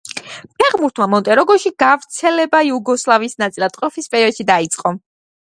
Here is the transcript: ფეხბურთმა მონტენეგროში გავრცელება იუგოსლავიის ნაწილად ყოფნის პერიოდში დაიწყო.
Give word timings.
ფეხბურთმა 0.61 1.07
მონტენეგროში 1.13 1.71
გავრცელება 1.83 2.63
იუგოსლავიის 2.71 3.39
ნაწილად 3.45 3.79
ყოფნის 3.83 4.13
პერიოდში 4.17 4.49
დაიწყო. 4.51 4.97